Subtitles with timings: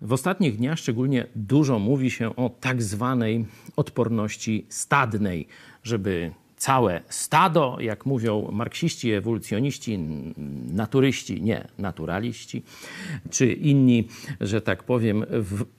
[0.00, 3.44] W ostatnich dniach szczególnie dużo mówi się o tak zwanej
[3.76, 5.46] odporności stadnej,
[5.82, 9.98] żeby całe stado, jak mówią marksiści, ewolucjoniści,
[10.72, 12.62] naturyści, nie naturaliści,
[13.30, 14.08] czy inni,
[14.40, 15.24] że tak powiem,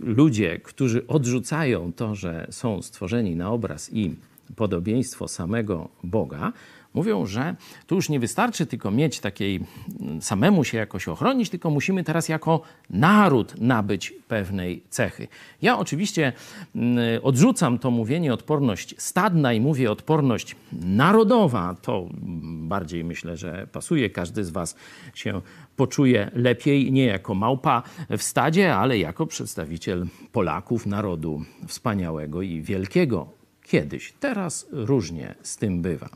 [0.00, 4.14] ludzie, którzy odrzucają to, że są stworzeni na obraz i
[4.56, 6.52] podobieństwo samego Boga,
[6.94, 7.56] mówią, że
[7.86, 9.60] tu już nie wystarczy tylko mieć takiej,
[10.00, 15.28] mm, samemu się jakoś ochronić, tylko musimy teraz jako naród nabyć pewnej cechy.
[15.62, 16.32] Ja oczywiście
[16.74, 21.76] mm, odrzucam to mówienie odporność stadna i mówię odporność narodowa.
[21.82, 22.08] To
[22.42, 24.10] bardziej myślę, że pasuje.
[24.10, 24.76] Każdy z Was
[25.14, 25.40] się
[25.76, 33.41] poczuje lepiej nie jako małpa w stadzie, ale jako przedstawiciel Polaków, narodu wspaniałego i wielkiego
[33.72, 36.08] kiedyś, teraz różnie z tym bywa.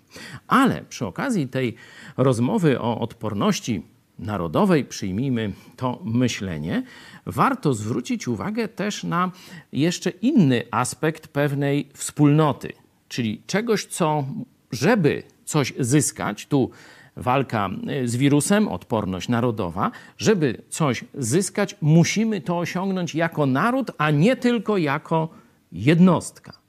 [0.48, 1.74] Ale przy okazji tej
[2.16, 3.82] rozmowy o odporności
[4.18, 6.82] narodowej, przyjmijmy to myślenie,
[7.26, 9.30] warto zwrócić uwagę też na
[9.72, 12.72] jeszcze inny aspekt pewnej wspólnoty,
[13.08, 14.24] czyli czegoś, co,
[14.72, 16.70] żeby coś zyskać, tu
[17.16, 17.70] walka
[18.04, 24.76] z wirusem, odporność narodowa, żeby coś zyskać, musimy to osiągnąć jako naród, a nie tylko
[24.76, 25.28] jako
[25.72, 26.65] jednostka.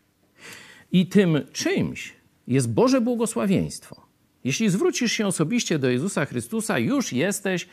[0.91, 2.13] I tym czymś
[2.47, 4.07] jest Boże błogosławieństwo.
[4.43, 7.67] Jeśli zwrócisz się osobiście do Jezusa Chrystusa, już jesteś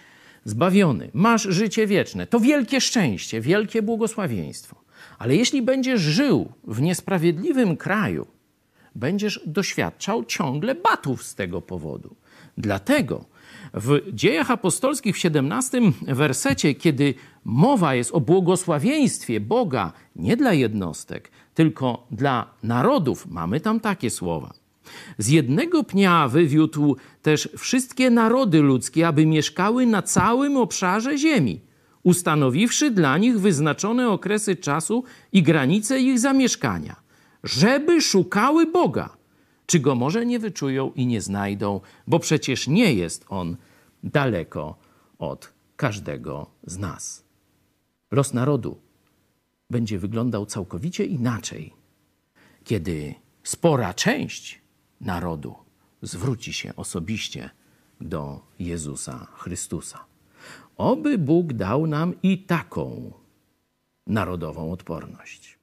[0.44, 2.26] zbawiony, masz życie wieczne.
[2.26, 4.84] To wielkie szczęście, wielkie błogosławieństwo.
[5.18, 8.26] Ale jeśli będziesz żył w niesprawiedliwym kraju,
[8.94, 12.16] będziesz doświadczał ciągle batów z tego powodu.
[12.58, 13.24] Dlatego
[13.74, 17.14] w dziejach apostolskich w 17 wersecie, kiedy
[17.44, 24.54] mowa jest o błogosławieństwie Boga nie dla jednostek, tylko dla narodów, mamy tam takie słowa.
[25.18, 31.60] Z jednego pnia wywiódł też wszystkie narody ludzkie, aby mieszkały na całym obszarze ziemi,
[32.02, 36.96] ustanowiwszy dla nich wyznaczone okresy czasu i granice ich zamieszkania,
[37.44, 39.16] żeby szukały Boga
[39.66, 43.56] czy go może nie wyczują i nie znajdą, bo przecież nie jest on
[44.02, 44.76] daleko
[45.18, 47.24] od każdego z nas.
[48.10, 48.80] Los narodu
[49.70, 51.72] będzie wyglądał całkowicie inaczej,
[52.64, 54.60] kiedy spora część
[55.00, 55.54] narodu
[56.02, 57.50] zwróci się osobiście
[58.00, 60.04] do Jezusa Chrystusa.
[60.76, 63.12] Oby Bóg dał nam i taką
[64.06, 65.58] narodową odporność.